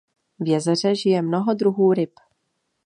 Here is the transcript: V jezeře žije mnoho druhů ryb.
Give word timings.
V 0.39 0.47
jezeře 0.49 0.95
žije 0.95 1.21
mnoho 1.21 1.53
druhů 1.53 1.93
ryb. 1.93 2.11